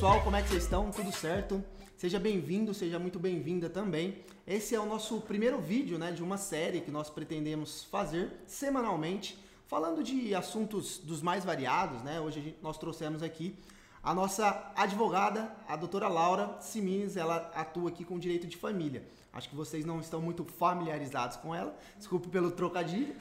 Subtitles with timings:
[0.00, 0.90] pessoal, como é que vocês estão?
[0.90, 1.62] Tudo certo?
[1.94, 4.24] Seja bem-vindo, seja muito bem-vinda também.
[4.46, 9.38] Esse é o nosso primeiro vídeo né, de uma série que nós pretendemos fazer semanalmente,
[9.66, 12.02] falando de assuntos dos mais variados.
[12.02, 12.18] Né?
[12.18, 13.54] Hoje gente, nós trouxemos aqui
[14.02, 19.06] a nossa advogada, a doutora Laura Simines, ela atua aqui com direito de família.
[19.30, 23.14] Acho que vocês não estão muito familiarizados com ela, desculpe pelo trocadilho,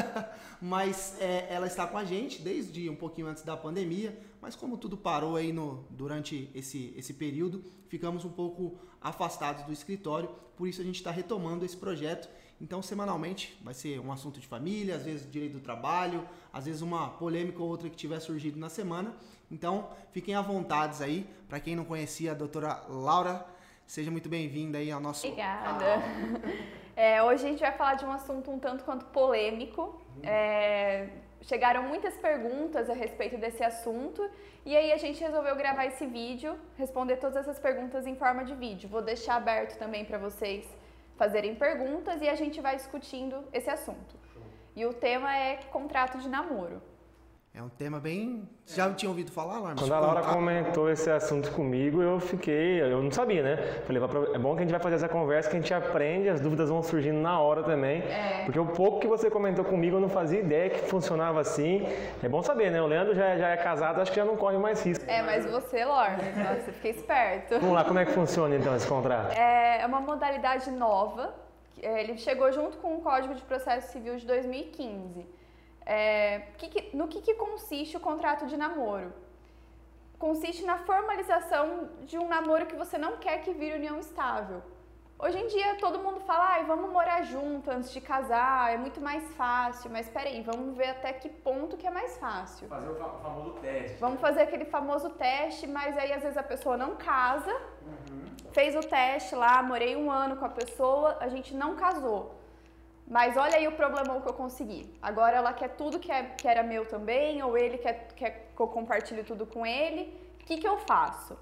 [0.60, 4.76] mas é, ela está com a gente desde um pouquinho antes da pandemia, mas como
[4.76, 10.66] tudo parou aí no, durante esse, esse período, ficamos um pouco afastados do escritório, por
[10.66, 12.28] isso a gente está retomando esse projeto.
[12.60, 16.82] Então, semanalmente, vai ser um assunto de família, às vezes direito do trabalho, às vezes
[16.82, 19.14] uma polêmica ou outra que tiver surgido na semana.
[19.50, 21.24] Então, fiquem à vontade aí.
[21.48, 23.46] Para quem não conhecia a doutora Laura,
[23.86, 25.26] seja muito bem-vinda aí ao nosso.
[25.26, 25.84] Obrigada.
[27.00, 30.02] É, hoje a gente vai falar de um assunto um tanto quanto polêmico.
[30.20, 31.10] É,
[31.42, 34.28] chegaram muitas perguntas a respeito desse assunto
[34.64, 38.54] e aí a gente resolveu gravar esse vídeo, responder todas essas perguntas em forma de
[38.54, 38.88] vídeo.
[38.88, 40.66] Vou deixar aberto também para vocês
[41.16, 44.16] fazerem perguntas e a gente vai discutindo esse assunto.
[44.76, 46.80] E o tema é contrato de namoro.
[47.54, 48.48] É um tema bem.
[48.64, 49.74] Você já tinha ouvido falar, Laura?
[49.76, 52.80] Quando a Laura comentou esse assunto comigo, eu fiquei.
[52.80, 53.56] Eu não sabia, né?
[53.84, 54.00] Falei,
[54.32, 56.68] é bom que a gente vai fazer essa conversa, que a gente aprende, as dúvidas
[56.68, 58.02] vão surgindo na hora também.
[58.02, 58.44] É.
[58.44, 61.84] Porque o pouco que você comentou comigo, eu não fazia ideia que funcionava assim.
[62.22, 62.80] É bom saber, né?
[62.80, 65.04] O Leandro já, já é casado, acho que já não corre mais risco.
[65.08, 66.16] É, mas você, Laura,
[66.62, 67.58] você fica esperto.
[67.58, 69.32] Vamos lá, como é que funciona então esse contrato?
[69.32, 71.34] É uma modalidade nova.
[71.82, 75.37] É, ele chegou junto com o Código de Processo Civil de 2015.
[75.90, 79.10] É, que, no que, que consiste o contrato de namoro?
[80.18, 84.62] Consiste na formalização de um namoro que você não quer que vire união estável.
[85.18, 89.00] Hoje em dia todo mundo fala, ah, vamos morar junto antes de casar, é muito
[89.00, 92.68] mais fácil, mas peraí, vamos ver até que ponto que é mais fácil.
[92.68, 93.96] Fazer o famoso teste.
[93.98, 98.26] Vamos fazer aquele famoso teste, mas aí às vezes a pessoa não casa, uhum.
[98.52, 102.37] fez o teste lá, morei um ano com a pessoa, a gente não casou.
[103.10, 104.94] Mas olha aí o problemão que eu consegui.
[105.00, 108.60] Agora ela quer tudo que, é, que era meu também, ou ele quer, quer que
[108.60, 110.02] eu compartilhe tudo com ele.
[110.42, 111.38] O que, que eu faço?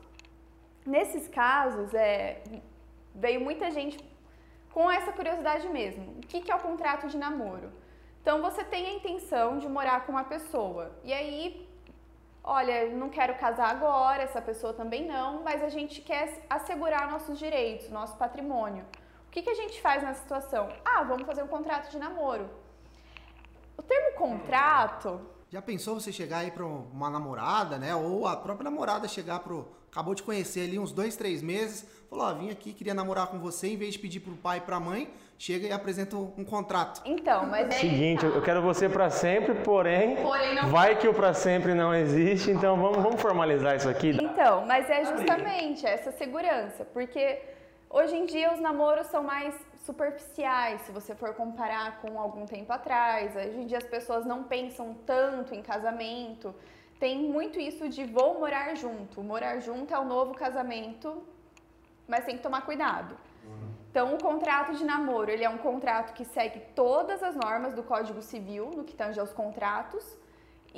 [0.85, 2.41] Nesses casos, é,
[3.13, 3.99] veio muita gente
[4.73, 6.05] com essa curiosidade mesmo.
[6.19, 7.73] O que, que é o contrato de namoro?
[8.23, 10.93] Então você tem a intenção de morar com uma pessoa.
[11.03, 11.69] E aí,
[12.45, 17.37] olha, não quero casar agora, essa pessoa também não, mas a gente quer assegurar nossos
[17.41, 18.85] direitos, nosso patrimônio
[19.37, 20.69] que, que a gente faz nessa situação?
[20.83, 22.49] Ah, vamos fazer um contrato de namoro.
[23.77, 25.21] O termo contrato.
[25.51, 27.95] Já pensou você chegar aí para uma namorada, né?
[27.95, 29.69] Ou a própria namorada chegar pro.
[29.91, 33.39] Acabou de conhecer ali uns dois, três meses, falou: Ó, vim aqui, queria namorar com
[33.39, 37.03] você, em vez de pedir pro pai e pra mãe, chega e apresenta um contrato.
[37.05, 37.73] Então, mas é.
[37.73, 40.17] Seguinte, eu quero você para sempre, porém.
[40.17, 40.71] porém não...
[40.71, 44.11] Vai que o para sempre não existe, então vamos, vamos formalizar isso aqui.
[44.11, 47.56] Então, mas é justamente essa segurança, porque
[47.89, 49.55] Hoje em dia os namoros são mais
[49.85, 53.35] superficiais, se você for comparar com algum tempo atrás.
[53.37, 56.55] Hoje em dia as pessoas não pensam tanto em casamento.
[56.99, 59.23] Tem muito isso de vou morar junto.
[59.23, 61.23] Morar junto é o novo casamento,
[62.09, 63.17] mas tem que tomar cuidado.
[63.91, 67.83] Então, o contrato de namoro, ele é um contrato que segue todas as normas do
[67.83, 70.19] Código Civil, no que tange aos contratos,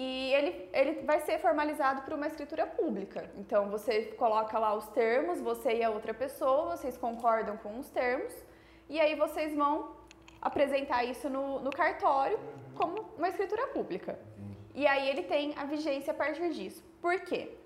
[0.01, 3.29] e ele, ele vai ser formalizado por uma escritura pública.
[3.37, 7.91] Então você coloca lá os termos, você e a outra pessoa, vocês concordam com os
[7.91, 8.33] termos,
[8.89, 9.97] e aí vocês vão
[10.41, 12.39] apresentar isso no, no cartório
[12.77, 14.17] como uma escritura pública.
[14.73, 16.85] E aí ele tem a vigência a partir disso.
[17.03, 17.57] Por quê?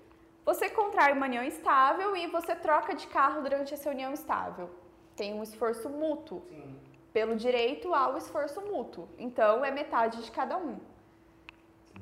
[0.43, 4.71] Você contrai uma união estável e você troca de carro durante essa união estável.
[5.15, 6.41] Tem um esforço mútuo.
[6.49, 6.79] Sim.
[7.13, 9.07] Pelo direito ao esforço mútuo.
[9.19, 10.79] Então é metade de cada um.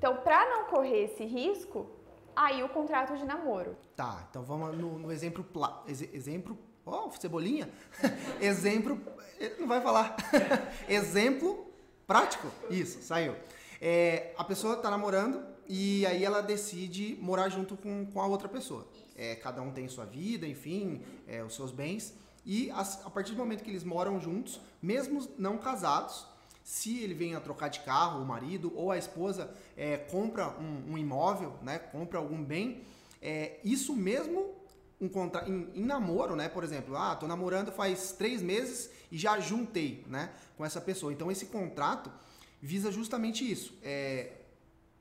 [0.02, 1.88] Então, para não correr esse risco,
[2.36, 3.78] aí o contrato de namoro.
[3.96, 5.46] Tá, então vamos no, no exemplo.
[5.88, 6.58] Ex, exemplo.
[6.84, 7.70] Ó, oh, cebolinha!
[8.42, 9.00] exemplo.
[9.60, 10.16] Não vai falar.
[10.90, 11.68] exemplo
[12.08, 12.48] prático.
[12.68, 13.36] Isso, saiu.
[13.80, 18.50] É, a pessoa tá namorando e aí ela decide morar junto com, com a outra
[18.50, 18.88] pessoa.
[19.16, 22.18] É, cada um tem sua vida, enfim, é, os seus bens.
[22.44, 26.26] E a, a partir do momento que eles moram juntos, mesmo não casados,
[26.64, 30.94] se ele vem a trocar de carro, o marido ou a esposa é, compra um,
[30.94, 32.84] um, imóvel, né, compra algum bem,
[33.22, 34.56] é, isso mesmo
[35.00, 35.48] um contra...
[35.50, 40.06] Em, em, namoro, né, por exemplo, ah, tô namorando faz três meses e já juntei,
[40.08, 41.12] né, com essa pessoa.
[41.12, 42.12] Então esse contrato
[42.62, 44.32] visa justamente isso, é,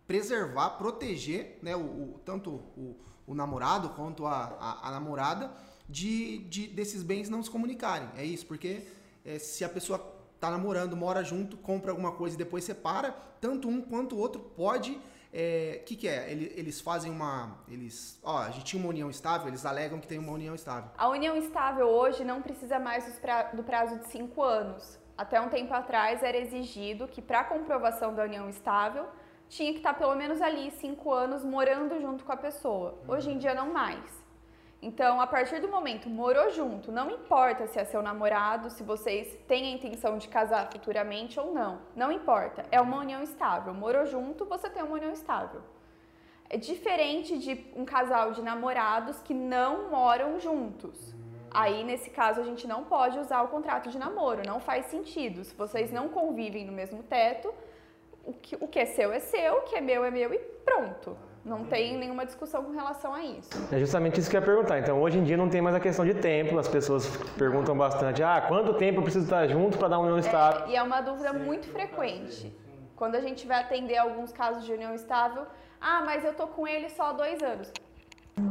[0.07, 2.97] preservar, proteger, né, o, o tanto o,
[3.27, 5.53] o, namorado quanto a, a, a namorada
[5.89, 8.09] de, de, desses bens não se comunicarem.
[8.17, 8.87] É isso, porque
[9.25, 13.69] é, se a pessoa tá namorando, mora junto, compra alguma coisa e depois separa, tanto
[13.69, 14.99] um quanto o outro pode
[15.33, 16.31] é, que, que é?
[16.31, 17.59] Eles, eles fazem uma.
[17.69, 18.19] Eles.
[18.23, 20.91] Ó, a gente tinha uma união estável, eles alegam que tem uma união estável.
[20.99, 23.05] A união estável hoje não precisa mais
[23.55, 24.99] do prazo de cinco anos.
[25.17, 29.07] Até um tempo atrás era exigido que, para comprovação da união estável,
[29.49, 32.99] tinha que estar pelo menos ali cinco anos morando junto com a pessoa.
[33.07, 34.01] Hoje em dia não mais.
[34.83, 39.37] Então, a partir do momento morou junto, não importa se é seu namorado, se vocês
[39.47, 43.75] têm a intenção de casar futuramente ou não, não importa, é uma união estável.
[43.75, 45.61] Morou junto, você tem uma união estável.
[46.49, 51.15] É diferente de um casal de namorados que não moram juntos.
[51.51, 55.45] Aí, nesse caso, a gente não pode usar o contrato de namoro, não faz sentido.
[55.45, 57.53] Se vocês não convivem no mesmo teto,
[58.25, 60.39] o que, o que é seu é seu, o que é meu é meu e
[60.39, 61.17] pronto.
[61.45, 63.51] Não tem nenhuma discussão com relação a isso.
[63.73, 64.79] É justamente isso que eu ia perguntar.
[64.79, 66.59] Então, hoje em dia não tem mais a questão de tempo.
[66.59, 67.07] As pessoas
[67.39, 70.67] perguntam bastante: ah, quanto tempo eu preciso estar junto para dar uma união estável?
[70.67, 72.55] É, e é uma dúvida muito frequente.
[72.95, 75.47] Quando a gente vai atender alguns casos de união estável,
[75.81, 77.73] ah, mas eu tô com ele só há dois anos.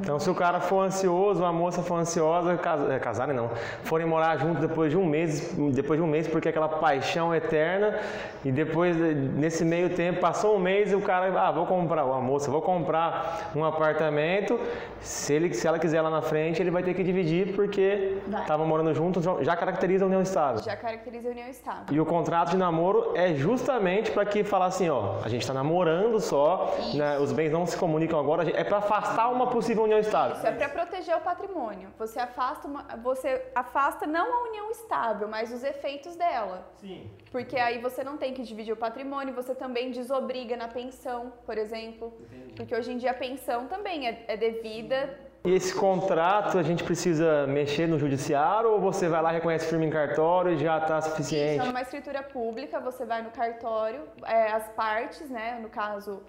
[0.02, 3.50] Então, se o cara for ansioso, a moça for ansiosa, cas é, casarem não,
[3.84, 7.34] forem morar junto depois de um mês, depois de um mês, porque é aquela paixão
[7.34, 7.98] eterna,
[8.44, 12.22] e depois, nesse meio tempo, passou um mês e o cara, ah, vou comprar, a
[12.22, 14.60] moça, vou comprar um apartamento,
[15.02, 18.66] se, ele, se ela quiser lá na frente, ele vai ter que dividir, porque estavam
[18.66, 20.64] morando juntos, já caracteriza a união estável.
[20.64, 21.84] Já caracteriza a união estável.
[21.92, 25.54] E o contrato de namoro é justamente para que falar assim, ó, a gente está
[25.54, 29.84] namorando só, né, os bens não se comunicam agora, é para afastar uma possível possível
[29.84, 30.36] união estável.
[30.36, 31.90] Isso é para proteger o patrimônio.
[31.98, 36.68] Você afasta, uma, você afasta não a união estável, mas os efeitos dela.
[36.78, 37.10] Sim.
[37.32, 41.58] Porque aí você não tem que dividir o patrimônio, você também desobriga na pensão, por
[41.58, 42.14] exemplo.
[42.22, 42.54] Entendi.
[42.56, 45.18] Porque hoje em dia a pensão também é, é devida.
[45.46, 49.86] E esse contrato a gente precisa mexer no judiciário ou você vai lá, reconhece firme
[49.86, 51.60] em cartório e já está suficiente?
[51.60, 56.22] Isso é uma escritura pública, você vai no cartório, é, as partes, né, no caso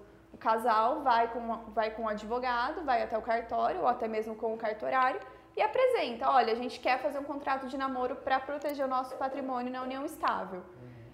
[0.47, 1.41] casal vai com,
[1.79, 5.21] vai com o advogado, vai até o cartório ou até mesmo com o cartorário
[5.55, 9.15] e apresenta: olha, a gente quer fazer um contrato de namoro para proteger o nosso
[9.15, 10.63] patrimônio na união estável.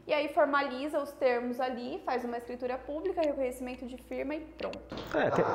[0.07, 4.80] E aí formaliza os termos ali, faz uma escritura pública, reconhecimento de firma e pronto.
[5.13, 5.45] É, tem,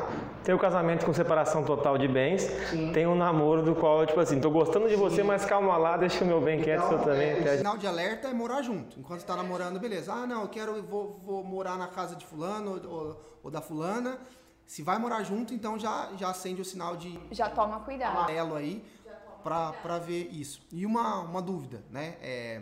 [0.45, 2.93] tem o casamento com separação total de bens, Sim.
[2.93, 5.23] tem o um namoro do qual, tipo assim, tô gostando de você, Sim.
[5.23, 7.31] mas calma lá, deixa o meu bem quieto, então, também.
[7.31, 9.01] É, o sinal de alerta é morar junto.
[9.01, 10.13] Enquanto está namorando, beleza.
[10.13, 14.19] Ah, não, eu quero, vou, vou morar na casa de fulano ou, ou da fulana.
[14.67, 17.19] Se vai morar junto, então já, já acende o sinal de...
[17.31, 18.19] Já toma cuidado.
[18.19, 18.85] Amarelo aí,
[19.43, 20.61] para ver isso.
[20.71, 22.17] E uma, uma dúvida, né?
[22.21, 22.61] É,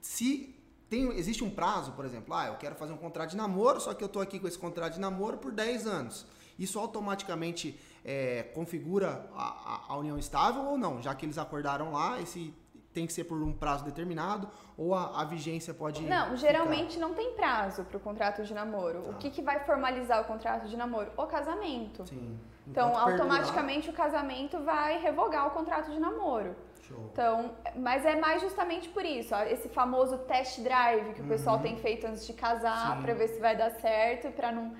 [0.00, 0.57] se
[0.88, 3.92] tem, existe um prazo, por exemplo, ah, eu quero fazer um contrato de namoro, só
[3.92, 6.26] que eu estou aqui com esse contrato de namoro por 10 anos.
[6.58, 11.00] Isso automaticamente é, configura a, a, união estável ou não?
[11.00, 12.52] Já que eles acordaram lá, esse
[12.92, 16.02] tem que ser por um prazo determinado ou a, a vigência pode.
[16.02, 17.06] Não, geralmente ficar...
[17.06, 19.02] não tem prazo para o contrato de namoro.
[19.02, 19.10] Tá.
[19.10, 21.12] O que, que vai formalizar o contrato de namoro?
[21.16, 22.06] O casamento.
[22.08, 22.38] Sim.
[22.66, 24.08] Então, automaticamente perdurar...
[24.08, 26.56] o casamento vai revogar o contrato de namoro.
[26.88, 27.10] Show.
[27.12, 31.56] Então, mas é mais justamente por isso, ó, esse famoso test drive que o pessoal
[31.56, 31.62] uhum.
[31.62, 34.74] tem feito antes de casar para ver se vai dar certo, para não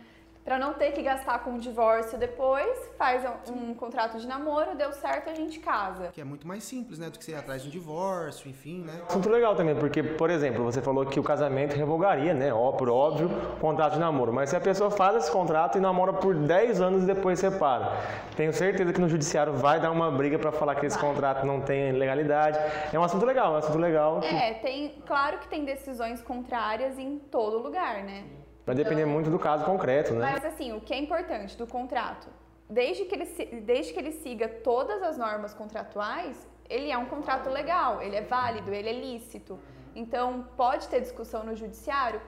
[0.48, 4.74] para não ter que gastar com um divórcio depois, faz um, um, contrato de namoro,
[4.74, 6.08] deu certo, a gente casa.
[6.10, 8.82] Que é muito mais simples, né, do que você ir atrás de um divórcio, enfim,
[8.82, 9.02] né?
[9.06, 12.88] Assunto legal também, porque, por exemplo, você falou que o casamento revogaria, né, ó, por
[12.88, 14.32] óbvio, o contrato de namoro.
[14.32, 17.93] Mas se a pessoa faz esse contrato e namora por 10 anos e depois separa,
[18.34, 21.12] tenho certeza que no judiciário vai dar uma briga para falar que esse vai.
[21.12, 22.58] contrato não tem legalidade.
[22.90, 24.22] É um assunto legal, é um assunto legal.
[24.22, 28.24] É, tem, claro que tem decisões contrárias em todo lugar, né?
[28.69, 30.32] Vai depender então, muito do caso concreto, né?
[30.32, 32.29] Mas assim, o que é importante do contrato,
[32.69, 37.48] desde que ele, desde que ele siga todas as normas contratuais, ele é um contrato
[37.48, 39.58] legal, ele é válido, ele é lícito.
[39.96, 42.20] Então, pode ter discussão no judiciário?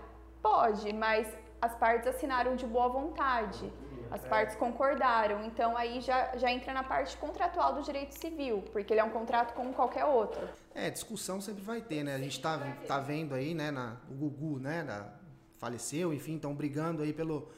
[0.42, 1.28] Pode, mas
[1.61, 3.70] as partes assinaram de boa vontade.
[4.11, 8.92] As partes concordaram, então aí já, já entra na parte contratual do direito civil, porque
[8.92, 10.49] ele é um contrato como qualquer outro.
[10.75, 12.14] É, discussão sempre vai ter, né?
[12.14, 15.19] A gente tá, tá vendo aí, né, na, o Gugu, né, na,
[15.60, 17.48] faleceu, enfim, estão brigando aí pelo,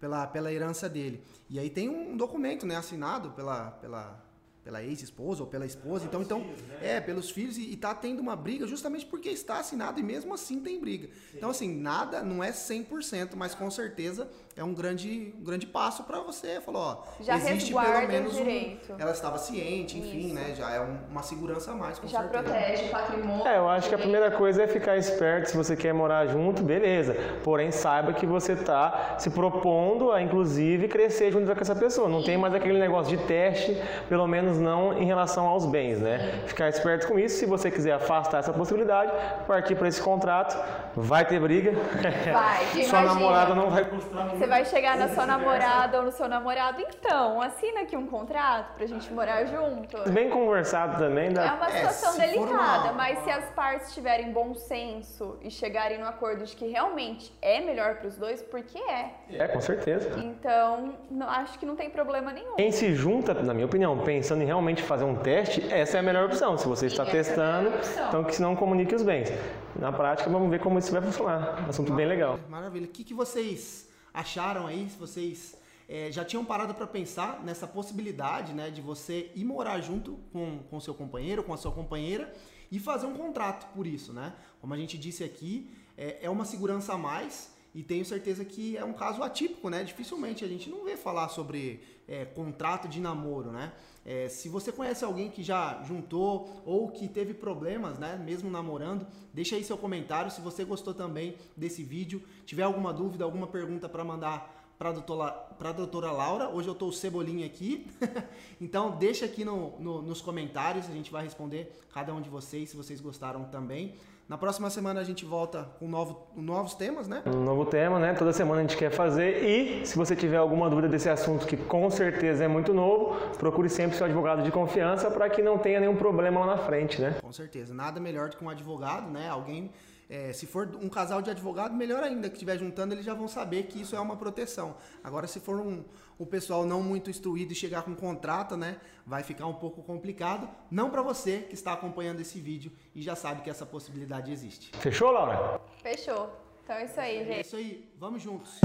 [0.00, 1.22] pela, pela herança dele.
[1.48, 4.20] E aí tem um documento, né, assinado pela, pela,
[4.64, 6.04] pela ex-esposa ou pela esposa.
[6.04, 6.96] Então, então filhos, né?
[6.96, 10.60] é, pelos filhos e, está tendo uma briga justamente porque está assinado e mesmo assim
[10.60, 11.08] tem briga.
[11.08, 11.38] Sim.
[11.38, 16.04] Então, assim, nada, não é 100%, mas com certeza é um grande, um grande passo
[16.04, 16.60] para você.
[16.60, 20.34] Falou, ó, já existe pelo menos um, ela estava ciente, enfim, Isso.
[20.34, 20.54] né?
[20.54, 22.42] Já é um, uma segurança a mais, com já certeza.
[22.42, 23.46] protege o patrimônio.
[23.46, 25.50] É, eu acho que a primeira coisa é ficar esperto.
[25.50, 27.14] Se você quer morar junto, beleza.
[27.42, 32.08] Porém, saiba que você está se propondo a, inclusive, crescer junto com essa pessoa.
[32.08, 33.76] Não tem mais aquele negócio de teste,
[34.08, 36.42] pelo menos menos não em relação aos bens, né?
[36.46, 37.36] Ficar esperto com isso.
[37.38, 39.12] Se você quiser afastar essa possibilidade,
[39.46, 40.56] partir para esse contrato,
[40.94, 41.72] vai ter briga.
[41.72, 43.02] Vai, Sua imagina.
[43.14, 47.40] namorada não vai gostar Você vai chegar na sua namorada ou no seu namorado, então,
[47.40, 50.10] assina aqui um contrato pra gente morar junto.
[50.10, 51.54] Bem conversado também, É dá.
[51.54, 55.98] uma É, situação for delicada, uma- mas se as partes tiverem bom senso e chegarem
[55.98, 59.10] no acordo de que realmente é melhor pros dois, porque é.
[59.32, 60.10] É, com certeza.
[60.18, 62.54] Então, não- acho que não tem problema nenhum.
[62.56, 66.02] Quem se junta, na minha opinião, pensando em realmente fazer um teste, essa é a
[66.02, 66.58] melhor opção.
[66.58, 68.08] Se você está Sim, é testando, opção.
[68.08, 69.28] então que se não comunique os bens.
[69.76, 71.68] Na prática, vamos ver como isso vai funcionar.
[71.68, 72.38] Assunto bem legal.
[72.48, 72.86] Maravilha.
[72.86, 74.88] O que, que vocês acharam aí?
[74.90, 75.56] Se vocês
[75.88, 80.58] eh, já tinham parado para pensar nessa possibilidade, né, de você ir morar junto com
[80.68, 82.32] com seu companheiro, com a sua companheira
[82.70, 84.32] e fazer um contrato por isso, né?
[84.60, 88.76] Como a gente disse aqui, é, é uma segurança a mais e tenho certeza que
[88.76, 89.82] é um caso atípico, né?
[89.82, 93.72] Dificilmente a gente não vê falar sobre eh, contrato de namoro, né?
[94.04, 99.06] Eh, se você conhece alguém que já juntou ou que teve problemas, né, mesmo namorando,
[99.32, 100.30] deixa aí seu comentário.
[100.30, 104.92] Se você gostou também desse vídeo, tiver alguma dúvida, alguma pergunta para mandar para a
[104.92, 105.46] doutora,
[105.76, 106.48] doutora Laura.
[106.48, 107.86] Hoje eu tô o Cebolinha aqui.
[108.60, 112.70] então deixa aqui no, no- nos comentários, a gente vai responder cada um de vocês,
[112.70, 113.94] se vocês gostaram também.
[114.28, 117.22] Na próxima semana a gente volta com novo, novos temas, né?
[117.26, 118.12] Um novo tema, né?
[118.14, 119.44] Toda semana a gente quer fazer.
[119.44, 123.68] E se você tiver alguma dúvida desse assunto, que com certeza é muito novo, procure
[123.68, 127.18] sempre seu advogado de confiança para que não tenha nenhum problema lá na frente, né?
[127.22, 127.72] Com certeza.
[127.72, 129.28] Nada melhor do que um advogado, né?
[129.28, 129.70] Alguém,
[130.12, 133.26] é, se for um casal de advogado, melhor ainda, que estiver juntando, eles já vão
[133.26, 134.76] saber que isso é uma proteção.
[135.02, 135.82] Agora, se for um,
[136.20, 138.76] um pessoal não muito instruído e chegar com um contrato, né?
[139.06, 140.46] Vai ficar um pouco complicado.
[140.70, 144.70] Não para você que está acompanhando esse vídeo e já sabe que essa possibilidade existe.
[144.76, 145.58] Fechou, Laura?
[145.82, 146.28] Fechou.
[146.62, 147.46] Então é isso aí, É gente.
[147.46, 147.90] isso aí.
[147.98, 148.60] Vamos juntos.